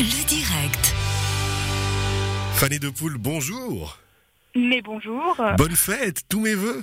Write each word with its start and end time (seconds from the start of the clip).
Le 0.00 0.24
direct. 0.26 0.94
Fanny 2.54 2.78
de 2.78 2.88
Poule, 2.88 3.18
bonjour. 3.18 3.98
Mais 4.56 4.80
bonjour. 4.80 5.36
Bonne 5.58 5.76
fête, 5.76 6.22
tous 6.26 6.40
mes 6.40 6.54
voeux. 6.54 6.82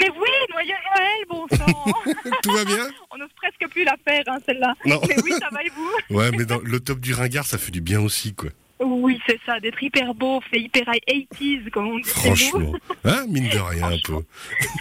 Mais 0.00 0.08
oui, 0.10 0.28
noyau 0.52 0.74
Noël, 0.94 1.24
bon 1.28 1.46
sang. 1.56 1.92
Tout 2.44 2.52
va 2.52 2.64
bien 2.64 2.86
On 3.10 3.18
n'ose 3.18 3.30
presque 3.34 3.68
plus 3.72 3.82
la 3.82 3.96
faire, 4.06 4.22
hein, 4.28 4.38
celle-là. 4.46 4.74
Non. 4.84 5.00
Mais 5.08 5.16
oui, 5.24 5.32
ça 5.32 5.48
va 5.50 5.64
et 5.64 5.70
vous 5.74 5.90
Ouais, 6.16 6.30
mais 6.30 6.44
dans 6.44 6.60
le 6.60 6.78
top 6.78 7.00
du 7.00 7.14
ringard, 7.14 7.46
ça 7.46 7.58
fait 7.58 7.72
du 7.72 7.80
bien 7.80 8.00
aussi, 8.00 8.32
quoi. 8.32 8.50
Oui, 8.78 9.18
c'est 9.26 9.40
ça, 9.44 9.58
d'être 9.58 9.82
hyper 9.82 10.14
beau, 10.14 10.40
fait 10.48 10.60
hyper 10.60 10.84
80s, 10.84 11.70
comme 11.70 11.88
on 11.88 11.98
dit 11.98 12.04
chez 12.08 12.28
nous. 12.30 12.36
Franchement. 12.36 12.72
Hein, 13.04 13.24
mine 13.28 13.48
de 13.48 13.58
rien, 13.58 13.86
un 13.86 13.98
peu. 14.04 14.18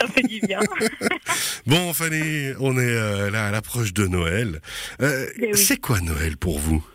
Ça 0.02 0.08
fait 0.08 0.22
du 0.28 0.40
bien. 0.42 0.60
Bon, 1.66 1.94
Fanny, 1.94 2.52
on 2.60 2.78
est 2.78 2.84
euh, 2.84 3.32
là 3.32 3.48
à 3.48 3.52
l'approche 3.52 3.94
de 3.94 4.06
Noël. 4.06 4.62
Euh, 5.02 5.26
Eh 5.40 5.54
oui. 5.54 5.58
C'est 5.58 5.78
quoi 5.78 6.00
Noël 6.02 6.38
pour 6.38 6.60
vous? 6.60 6.86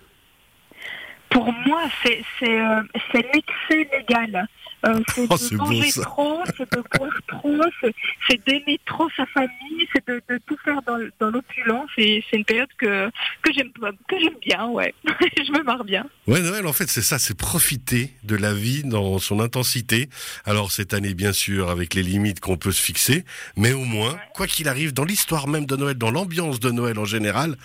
Pour 1.30 1.52
moi, 1.66 1.82
c'est 2.02 2.22
c'est 2.38 2.60
euh, 2.60 2.82
c'est 3.12 3.24
l'excès 3.32 3.88
légal. 3.98 4.46
Euh, 4.86 4.98
c'est 5.14 5.26
Oh, 5.28 5.36
de 5.36 5.56
beau, 5.58 5.64
manger 5.66 5.92
trop, 6.00 6.42
c'est 6.56 6.72
de 6.72 6.82
boire 6.96 7.12
trop, 7.28 7.60
c'est- 7.82 8.46
d'aimer 8.46 8.80
trop 8.86 9.10
sa 9.14 9.26
famille, 9.26 9.86
c'est 9.92 10.08
de, 10.08 10.22
de 10.26 10.40
tout 10.46 10.56
faire 10.64 10.80
dans, 10.86 10.96
dans 11.18 11.30
l'opulence. 11.30 11.86
C'est 11.98 12.22
une 12.32 12.46
période 12.46 12.70
que, 12.78 13.10
que 13.42 13.52
j'aime 13.52 13.70
que 14.08 14.18
j'aime 14.18 14.38
bien, 14.40 14.68
ouais. 14.68 14.94
Je 15.04 15.52
me 15.52 15.62
marre 15.64 15.84
bien. 15.84 16.06
Ouais, 16.26 16.40
Noël, 16.40 16.66
en 16.66 16.72
fait, 16.72 16.88
c'est 16.88 17.02
ça, 17.02 17.18
c'est 17.18 17.36
profiter 17.36 18.14
de 18.24 18.36
la 18.36 18.54
vie 18.54 18.82
dans 18.82 19.18
son 19.18 19.38
intensité. 19.40 20.08
Alors, 20.46 20.72
cette 20.72 20.94
année, 20.94 21.12
bien 21.12 21.34
sûr, 21.34 21.68
avec 21.68 21.92
les 21.92 22.02
limites 22.02 22.40
qu'on 22.40 22.56
peut 22.56 22.72
se 22.72 22.80
fixer, 22.82 23.26
mais 23.56 23.74
au 23.74 23.84
moins, 23.84 24.18
quoi 24.34 24.46
qu'il 24.46 24.66
arrive, 24.66 24.94
dans 24.94 25.04
l'histoire 25.04 25.46
même 25.46 25.66
de 25.66 25.76
Noël, 25.76 25.98
dans 25.98 26.10
l'ambiance 26.10 26.58
de 26.58 26.70
Noël 26.70 26.98
en 26.98 27.04
général, 27.04 27.56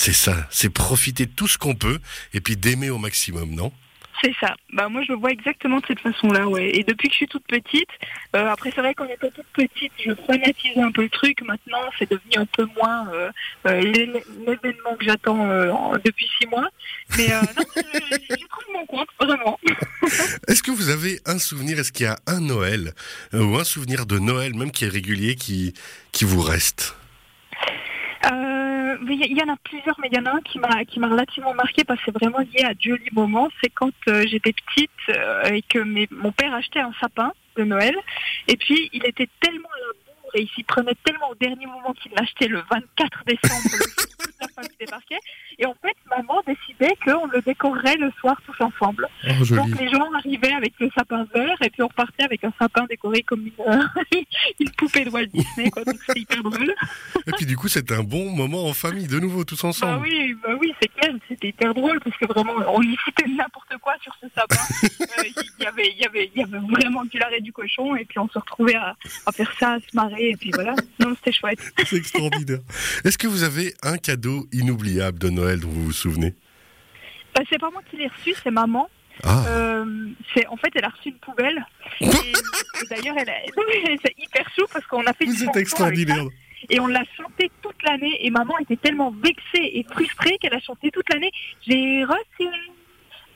c'est 0.00 0.12
ça, 0.12 0.46
c'est 0.48 0.70
profiter 0.70 1.26
de 1.26 1.32
tout 1.32 1.48
ce 1.48 1.58
qu'on 1.58 1.74
peut, 1.74 1.98
et 2.32 2.40
puis 2.40 2.56
d'aimer 2.56 2.88
au 2.90 2.98
maximum, 2.98 3.50
non? 3.52 3.72
C'est 4.22 4.34
ça. 4.40 4.54
Bah 4.72 4.88
moi 4.88 5.02
je 5.06 5.12
le 5.12 5.18
vois 5.18 5.30
exactement 5.30 5.78
de 5.78 5.86
cette 5.86 6.00
façon-là, 6.00 6.46
ouais. 6.48 6.76
Et 6.76 6.82
depuis 6.84 7.06
que 7.08 7.12
je 7.14 7.18
suis 7.18 7.28
toute 7.28 7.46
petite, 7.46 7.88
euh, 8.34 8.46
après 8.48 8.72
c'est 8.74 8.80
vrai 8.80 8.92
qu'en 8.94 9.06
étant 9.06 9.28
toute 9.30 9.46
petite, 9.52 9.92
je 10.04 10.12
fanatisais 10.26 10.80
un 10.80 10.90
peu 10.90 11.02
le 11.02 11.08
truc. 11.08 11.40
Maintenant, 11.42 11.78
c'est 11.98 12.10
devenu 12.10 12.32
un 12.36 12.46
peu 12.46 12.66
moins 12.76 13.08
euh, 13.12 13.30
euh, 13.66 13.80
l'é- 13.80 14.10
l'événement 14.46 14.96
que 14.98 15.04
j'attends 15.04 15.38
en- 15.38 15.92
depuis 16.04 16.28
six 16.40 16.46
mois. 16.48 16.68
Mais 17.16 17.28
non, 17.28 17.62
je, 17.76 18.16
je 18.40 18.46
trouve 18.48 18.74
mon 18.74 18.86
compte 18.86 19.08
vraiment. 19.20 19.58
Est-ce 20.48 20.62
que 20.64 20.72
vous 20.72 20.88
avez 20.90 21.20
un 21.26 21.38
souvenir, 21.38 21.78
est-ce 21.78 21.92
qu'il 21.92 22.06
y 22.06 22.08
a 22.08 22.18
un 22.26 22.40
Noël, 22.40 22.94
ou 23.32 23.56
un 23.56 23.64
souvenir 23.64 24.04
de 24.06 24.18
Noël, 24.18 24.52
même 24.54 24.72
qui 24.72 24.84
est 24.84 24.88
régulier, 24.88 25.36
qui, 25.36 25.74
qui 26.12 26.24
vous 26.24 26.40
reste? 26.42 26.96
Il 29.02 29.38
y, 29.38 29.42
en 29.42 29.52
a 29.52 29.56
plusieurs, 29.56 29.98
mais 30.00 30.08
il 30.10 30.16
y 30.16 30.20
en 30.20 30.26
a 30.26 30.36
un 30.36 30.40
qui 30.40 30.58
m'a 30.58 30.84
qui 30.84 30.98
m'a 30.98 31.08
relativement 31.08 31.54
marqué 31.54 31.84
parce 31.84 32.00
que 32.00 32.06
c'est 32.06 32.18
vraiment 32.18 32.38
lié 32.38 32.64
à 32.64 32.74
de 32.74 32.80
jolis 32.80 33.10
moments. 33.12 33.48
C'est 33.62 33.70
quand 33.70 33.92
euh, 34.08 34.24
j'étais 34.26 34.52
petite 34.52 34.90
euh, 35.10 35.44
et 35.44 35.62
que 35.62 35.78
mon 36.14 36.32
père 36.32 36.54
achetait 36.54 36.80
un 36.80 36.92
sapin 37.00 37.32
de 37.56 37.64
Noël. 37.64 37.94
Et 38.48 38.56
puis 38.56 38.90
il 38.92 39.04
était 39.06 39.28
tellement 39.40 39.68
à 39.68 39.78
la 39.78 39.92
bourre 39.92 40.30
et 40.34 40.42
il 40.42 40.48
s'y 40.48 40.62
prenait 40.62 40.96
tellement 41.04 41.30
au 41.30 41.34
dernier 41.34 41.66
moment 41.66 41.92
qu'il 41.94 42.12
l'achetait 42.12 42.48
le 42.48 42.62
24 42.70 43.24
décembre. 43.26 43.62
le 43.64 43.78
jour 43.78 44.04
où 44.18 44.22
toute 44.22 44.40
la 44.40 44.48
famille 44.48 44.76
débarquait. 44.80 45.20
Et 45.58 45.66
en 45.66 45.74
fait, 45.74 45.96
maman 46.10 46.42
décidait 46.78 46.96
qu'on 47.04 47.26
le 47.26 47.40
décorerait 47.42 47.96
le 47.96 48.10
soir 48.20 48.40
tous 48.44 48.62
ensemble. 48.62 49.08
Oh, 49.24 49.44
Donc 49.54 49.78
les 49.80 49.88
gens 49.88 50.08
arrivaient 50.14 50.52
avec 50.52 50.74
le 50.80 50.88
sapin 50.94 51.26
vert 51.34 51.56
et 51.62 51.70
puis 51.70 51.82
on 51.82 51.88
repartait 51.88 52.24
avec 52.24 52.44
un 52.44 52.52
sapin 52.58 52.84
décoré 52.88 53.22
comme 53.22 53.46
une, 53.46 53.52
euh, 53.66 53.82
une 54.60 54.70
poupée 54.70 55.04
de 55.04 55.10
Walt 55.10 55.26
Disney. 55.26 55.70
Quoi. 55.70 55.84
Donc 55.84 55.96
c'était 56.06 56.20
hyper 56.20 56.42
drôle. 56.42 56.74
Et 57.26 57.32
puis 57.32 57.46
du 57.46 57.56
coup, 57.56 57.68
c'est 57.68 57.90
un 57.92 58.02
bon 58.02 58.30
moment 58.30 58.66
en 58.66 58.74
famille, 58.74 59.06
de 59.06 59.18
nouveau, 59.18 59.44
tous 59.44 59.62
Bah 59.62 59.68
ensemble. 59.68 60.02
oui, 60.02 60.34
bah 60.42 60.50
oui, 60.60 60.72
c'est 60.80 60.88
clair, 60.88 61.14
c'était 61.28 61.48
hyper 61.48 61.74
drôle 61.74 62.00
parce 62.00 62.16
que 62.16 62.26
vraiment, 62.26 62.54
on 62.68 62.82
y 62.82 62.96
foutait 62.96 63.28
n'importe 63.28 63.76
quoi 63.80 63.94
sur 64.02 64.14
ce 64.20 64.26
sapin. 64.34 64.56
Euh, 65.18 65.22
Il 65.58 65.64
y 65.64 65.66
avait, 65.66 65.92
y 65.98 66.04
avait, 66.06 66.30
y 66.36 66.42
avait 66.42 66.58
vraiment 66.58 67.04
du 67.04 67.18
lard 67.18 67.32
et 67.32 67.40
du 67.40 67.52
cochon 67.52 67.96
et 67.96 68.04
puis 68.04 68.18
on 68.18 68.28
se 68.28 68.38
retrouvait 68.38 68.74
à, 68.76 68.94
à 69.26 69.32
faire 69.32 69.50
ça, 69.58 69.72
à 69.72 69.78
se 69.80 69.94
marrer 69.94 70.30
et 70.30 70.36
puis 70.36 70.50
voilà. 70.52 70.74
Non, 71.00 71.14
c'était 71.16 71.32
chouette. 71.32 71.58
C'est 71.86 71.96
extraordinaire. 71.96 72.60
Est-ce 73.04 73.18
que 73.18 73.26
vous 73.26 73.42
avez 73.42 73.74
un 73.82 73.96
cadeau 73.98 74.46
inoubliable 74.52 75.18
de 75.18 75.30
Noël 75.30 75.60
dont 75.60 75.68
vous 75.68 75.84
vous 75.86 75.92
souvenez? 75.92 76.34
Bah, 77.38 77.44
c'est 77.50 77.58
pas 77.60 77.70
moi 77.70 77.82
qui 77.88 77.96
l'ai 77.96 78.08
reçu, 78.08 78.34
c'est 78.42 78.50
maman. 78.50 78.88
Ah, 79.24 79.44
Euh, 79.48 79.84
c'est 80.34 80.46
en 80.48 80.56
fait, 80.56 80.70
elle 80.74 80.84
a 80.84 80.88
reçu 80.88 81.10
une 81.10 81.18
poubelle. 81.18 81.64
Et, 82.00 82.06
et 82.06 82.86
d'ailleurs, 82.90 83.14
elle, 83.18 83.30
a- 83.30 83.42
c'est 84.04 84.14
hyper 84.18 84.44
chou 84.56 84.64
parce 84.72 84.84
qu'on 84.86 85.04
a 85.06 85.12
fait 85.12 85.24
une 85.24 85.32
vous 85.32 85.44
êtes 85.44 85.56
extraordinaire. 85.56 86.24
et 86.70 86.80
on 86.80 86.86
l'a 86.88 87.02
chanté 87.16 87.50
toute 87.62 87.80
l'année. 87.84 88.18
Et 88.26 88.30
maman 88.30 88.58
était 88.58 88.76
tellement 88.76 89.10
vexée 89.12 89.70
et 89.78 89.84
frustrée 89.90 90.36
qu'elle 90.40 90.54
a 90.54 90.60
chanté 90.60 90.90
toute 90.90 91.08
l'année. 91.12 91.30
J'ai 91.66 92.04
reçu 92.04 92.48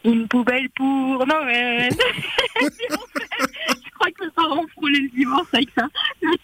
une 0.05 0.27
poubelle 0.27 0.69
pour 0.71 1.25
Noël. 1.27 1.91
Je 2.61 3.91
crois 3.95 4.11
que 4.11 4.25
mes 4.25 4.31
parents 4.33 4.67
frôlaient 4.73 4.99
le 5.01 5.09
divorce 5.17 5.49
avec 5.53 5.69
ça. 5.77 5.87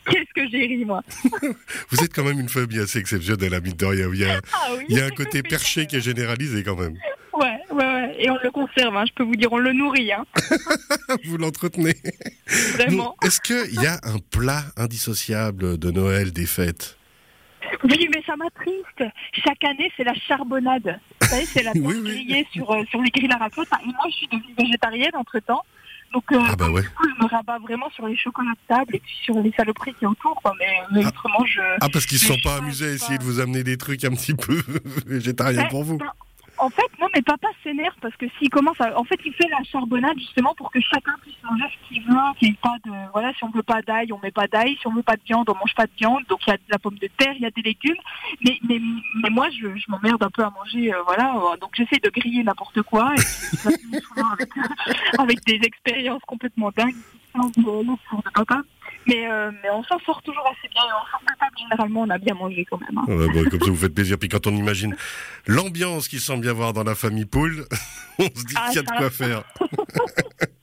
Qu'est-ce 0.08 0.32
que 0.34 0.48
j'ai 0.50 0.66
ri, 0.66 0.84
moi. 0.84 1.02
Vous 1.90 2.04
êtes 2.04 2.14
quand 2.14 2.22
même 2.24 2.38
une 2.38 2.48
famille 2.48 2.78
assez 2.78 2.98
exceptionnelle, 3.00 3.54
à 3.54 3.60
de 3.60 3.84
rien. 3.84 4.08
Il 4.12 4.18
y 4.20 4.24
a, 4.24 4.40
Ah 4.52 4.68
oui. 4.76 4.84
il 4.88 4.96
y 4.96 5.00
a 5.00 5.06
un 5.06 5.10
côté 5.10 5.42
perché 5.42 5.86
qui 5.86 5.96
est 5.96 6.00
généralisé 6.00 6.62
quand 6.62 6.76
même. 6.76 6.94
Et 8.20 8.28
on 8.30 8.36
le 8.42 8.50
conserve, 8.50 8.96
hein, 8.96 9.04
je 9.06 9.12
peux 9.14 9.22
vous 9.22 9.36
dire, 9.36 9.52
on 9.52 9.58
le 9.58 9.72
nourrit, 9.72 10.12
hein. 10.12 10.24
Vous 11.24 11.36
l'entretenez. 11.36 11.94
Vraiment. 12.74 13.14
Est-ce 13.22 13.40
qu'il 13.40 13.80
y 13.80 13.86
a 13.86 14.00
un 14.02 14.18
plat 14.30 14.64
indissociable 14.76 15.78
de 15.78 15.90
Noël, 15.90 16.32
des 16.32 16.46
fêtes? 16.46 16.96
Oui, 17.84 18.08
mais 18.12 18.22
ça 18.26 18.34
m'attriste. 18.36 19.12
Chaque 19.44 19.62
année, 19.64 19.92
c'est 19.96 20.04
la 20.04 20.14
charbonnade. 20.14 20.98
Vous 21.20 21.28
savez, 21.28 21.44
c'est 21.44 21.62
la 21.62 21.72
Oui, 21.76 21.96
oui. 22.02 22.02
grillée 22.02 22.46
sur, 22.52 22.70
euh, 22.72 22.82
sur 22.90 23.00
les 23.02 23.10
grilles 23.10 23.30
à 23.32 23.36
raclette. 23.36 23.68
Et 23.82 23.86
moi, 23.86 24.04
je 24.10 24.14
suis 24.16 24.26
devenue 24.28 24.54
végétarienne 24.58 25.14
entre-temps. 25.14 25.62
Donc, 26.12 26.24
euh, 26.32 26.38
Ah 26.48 26.56
bah 26.56 26.70
ouais. 26.70 26.80
du 26.82 26.88
coup, 26.88 27.04
je 27.06 27.22
me 27.22 27.28
rabats 27.28 27.58
vraiment 27.58 27.90
sur 27.90 28.06
les 28.08 28.16
chocolats 28.16 28.52
de 28.52 28.74
table 28.74 28.96
et 28.96 29.00
puis 29.00 29.14
sur 29.22 29.38
les 29.42 29.52
saloperies 29.52 29.92
qui. 30.00 30.06
Quoi. 30.16 30.54
Mais, 30.58 30.66
mais 30.92 31.02
Ah. 31.04 31.08
autrement, 31.08 31.44
je... 31.44 31.60
Ah, 31.82 31.88
parce 31.92 32.06
qu'ils 32.06 32.16
ne 32.22 32.32
sont 32.34 32.40
pas 32.42 32.56
amusés 32.56 32.86
à 32.86 32.88
pas. 32.88 32.94
essayer 32.94 33.18
de 33.18 33.24
vous 33.24 33.40
amener 33.40 33.62
des 33.62 33.76
trucs 33.76 34.02
un 34.04 34.10
petit 34.12 34.34
peu 34.34 34.60
végétariens 35.06 35.66
pour 35.66 35.84
vous. 35.84 35.98
ben, 35.98 36.06
En 36.60 36.70
fait, 36.70 36.88
non, 37.00 37.06
mais 37.14 37.22
papa 37.22 37.48
s'énerve 37.62 37.94
parce 38.00 38.16
que 38.16 38.26
s'il 38.38 38.50
commence 38.50 38.80
à... 38.80 38.98
En 38.98 39.04
fait, 39.04 39.18
il 39.24 39.32
fait 39.32 39.48
la 39.48 39.62
charbonnade 39.64 40.18
justement 40.18 40.54
pour 40.54 40.70
que 40.72 40.80
chacun 40.80 41.14
puisse 41.22 41.36
manger 41.42 41.64
ce 41.72 41.88
qu'il 41.88 42.02
veut, 42.04 42.16
qu'il 42.38 42.50
ait 42.50 42.58
pas 42.60 42.76
de... 42.84 42.90
Voilà, 43.12 43.32
si 43.34 43.44
on 43.44 43.50
veut 43.50 43.62
pas 43.62 43.80
d'ail, 43.82 44.12
on 44.12 44.18
met 44.20 44.30
pas 44.32 44.46
d'ail. 44.48 44.76
Si 44.80 44.86
on 44.86 44.92
veut 44.92 45.02
pas 45.02 45.16
de 45.16 45.22
viande, 45.24 45.48
on 45.48 45.54
mange 45.54 45.74
pas 45.74 45.86
de 45.86 45.92
viande. 45.96 46.24
Donc, 46.28 46.40
il 46.46 46.50
y 46.50 46.52
a 46.52 46.56
de 46.56 46.62
la 46.68 46.78
pomme 46.78 46.98
de 46.98 47.08
terre, 47.16 47.32
il 47.36 47.42
y 47.42 47.46
a 47.46 47.50
des 47.50 47.62
légumes. 47.62 47.96
Mais, 48.44 48.58
mais, 48.68 48.80
mais 49.22 49.30
moi, 49.30 49.48
je, 49.50 49.68
je 49.76 49.84
m'emmerde 49.88 50.22
un 50.22 50.30
peu 50.30 50.42
à 50.42 50.50
manger, 50.50 50.92
euh, 50.92 51.02
voilà. 51.06 51.34
euh, 51.36 51.56
Donc, 51.58 51.70
j'essaie 51.74 52.00
de 52.02 52.10
griller 52.10 52.42
n'importe 52.42 52.82
quoi. 52.82 53.12
Et 53.14 53.68
avec, 54.32 54.50
avec 55.18 55.44
des 55.44 55.60
expériences 55.64 56.22
complètement 56.26 56.70
dingues 56.76 56.94
qui 56.94 57.38
sortent 57.40 57.56
le 57.56 57.94
four 58.08 58.22
de 58.22 58.30
papa. 58.34 58.62
Mais, 59.08 59.26
euh, 59.28 59.50
mais 59.62 59.70
on 59.70 59.82
s'en 59.84 59.98
sort 60.00 60.22
toujours 60.22 60.46
assez 60.46 60.68
bien. 60.68 60.82
Et 60.82 60.92
en 60.92 61.10
sort 61.10 61.20
de 61.22 61.38
table, 61.38 61.56
généralement, 61.58 62.02
on 62.02 62.10
a 62.10 62.18
bien 62.18 62.34
mangé 62.34 62.64
quand 62.70 62.78
même. 62.78 62.98
hein. 62.98 63.04
Ouais, 63.08 63.26
bah, 63.44 63.50
comme 63.50 63.60
ça, 63.60 63.70
vous 63.70 63.76
faites 63.76 63.94
plaisir. 63.94 64.18
Puis 64.18 64.28
quand 64.28 64.46
on 64.46 64.54
imagine 64.54 64.94
l'ambiance 65.46 66.08
qu'il 66.08 66.20
semble 66.20 66.44
y 66.46 66.48
avoir 66.48 66.72
dans 66.74 66.84
la 66.84 66.94
famille 66.94 67.24
Poule, 67.24 67.64
on 68.18 68.24
se 68.24 68.44
dit 68.44 68.54
Ah, 68.56 68.66
qu'il 68.68 68.76
y 68.76 68.78
a 68.78 68.82
de 68.82 68.98
quoi 68.98 69.10
faire. 69.10 69.42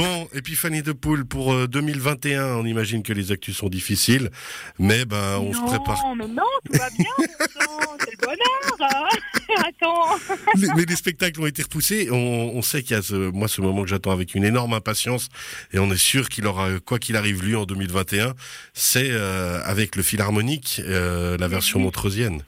bon, 0.00 0.28
Fanny 0.56 0.82
de 0.82 0.92
Poule, 0.92 1.24
pour 1.24 1.52
euh, 1.52 1.66
2021, 1.66 2.56
on 2.56 2.64
imagine 2.66 3.02
que 3.02 3.12
les 3.12 3.32
actus 3.32 3.56
sont 3.56 3.68
difficiles, 3.68 4.30
mais 4.78 5.04
ben 5.04 5.38
on 5.38 5.52
se 5.52 5.58
non, 5.58 5.66
prépare. 5.66 6.02
mais 6.16 6.26
non, 6.28 6.42
tout 6.64 6.78
va 6.78 6.88
bien, 6.90 7.06
c'est 7.18 8.10
le 8.10 8.16
bonheur. 8.26 8.38
hein. 8.80 9.18
Attends. 9.66 10.16
Les- 10.56 10.68
mais 10.76 10.84
les 10.84 10.96
spectacles 10.96 11.40
ont 11.40 11.46
été 11.46 11.62
repoussés. 11.62 12.08
On, 12.10 12.16
on 12.16 12.62
sait 12.62 12.82
qu'il 12.82 12.96
y 12.96 12.98
a 12.98 13.02
ce, 13.02 13.14
moi 13.30 13.46
ce 13.48 13.60
moment 13.60 13.82
que 13.82 13.88
j'attends 13.88 14.10
avec 14.10 14.34
une 14.34 14.44
énorme 14.44 14.72
impatience, 14.72 15.28
et 15.72 15.78
on 15.78 15.90
est 15.92 15.96
sûr 15.96 16.28
qu'il 16.28 16.46
aura, 16.46 16.70
quoi 16.80 16.98
qu'il 16.98 17.16
arrive 17.16 17.42
lui 17.44 17.54
en 17.56 17.64
2021, 17.64 18.34
c'est 18.72 19.08
euh, 19.10 19.60
avec 19.64 19.96
le 19.96 20.02
Philharmonique, 20.02 20.80
euh, 20.84 21.36
la 21.38 21.48
version 21.48 21.78
Oui. 21.78 21.84
montreusienne. 21.84 22.42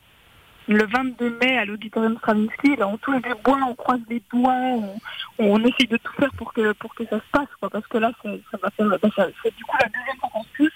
Le 0.69 0.85
22 0.85 1.39
mai 1.41 1.59
à 1.59 1.65
l'auditorium 1.65 2.17
Stravinsky, 2.19 2.75
là, 2.77 2.89
on 2.89 2.97
touche 2.99 3.23
du 3.23 3.35
bois, 3.45 3.59
on 3.69 3.75
croise 3.77 4.01
les 4.11 4.21
doigts, 4.33 4.53
on, 4.53 4.97
on 5.39 5.61
essaye 5.65 5.87
de 5.87 5.97
tout 5.97 6.13
faire 6.19 6.33
pour 6.37 6.53
que 6.53 6.73
pour 6.73 6.93
que 6.95 7.05
ça 7.05 7.19
se 7.19 7.31
passe, 7.31 7.49
quoi. 7.61 7.71
Parce 7.71 7.87
que 7.87 7.99
là, 7.99 8.11
ça, 8.23 8.31
ça 8.51 8.59
va 8.63 8.71
faire, 8.71 8.87
bah, 8.89 9.09
ça- 9.15 9.29
c'est 9.43 9.55
du 9.57 9.65
coup 9.65 9.77
la 9.81 9.87
deuxième 9.89 10.17
fois 10.19 10.31
qu'on 10.33 10.43
se. 10.43 10.69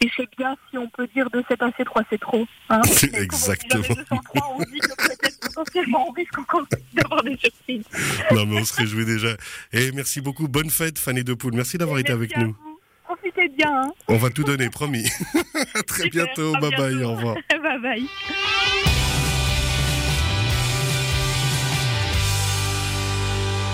Et 0.00 0.10
c'est 0.16 0.28
bien 0.38 0.56
si 0.70 0.78
on 0.78 0.88
peut 0.88 1.06
dire 1.14 1.28
de 1.30 1.42
7 1.48 1.60
à 1.62 1.68
C3, 1.70 2.02
c'est 2.08 2.20
trop. 2.20 2.46
Hein. 2.70 2.80
C'est 2.84 3.14
exactement. 3.14 3.82
jamais 3.82 4.04
203, 4.10 4.54
on 4.54 4.58
dit 4.60 4.78
que 4.80 4.94
peut-être 5.08 5.40
potentiellement 5.54 6.08
on 6.08 6.12
risque 6.12 6.38
encore 6.38 6.66
d'avoir 6.94 7.22
des 7.22 7.36
surprises. 7.36 7.84
Non, 8.32 8.46
mais 8.46 8.60
on 8.60 8.64
se 8.64 8.74
réjouit 8.74 9.04
déjà. 9.04 9.36
Et 9.72 9.92
merci 9.92 10.20
beaucoup. 10.22 10.48
Bonne 10.48 10.70
fête, 10.70 10.98
Fanny 10.98 11.24
de 11.24 11.34
Poule. 11.34 11.54
Merci 11.54 11.76
d'avoir 11.78 11.98
été 11.98 12.12
avec 12.12 12.36
nous. 12.38 12.48
vous. 12.58 12.80
Profitez 13.04 13.48
bien. 13.48 13.82
Hein. 13.84 13.92
On 14.08 14.16
va 14.16 14.30
tout 14.30 14.44
donner, 14.44 14.68
promis. 14.70 15.04
à 15.74 15.82
très 15.82 16.04
Super, 16.04 16.24
bientôt. 16.26 16.54
à 16.56 16.60
Bye 16.60 16.76
bye. 16.76 17.04
Au 17.04 17.12
revoir. 17.14 17.36
bye 17.62 17.78
bye. 17.80 18.95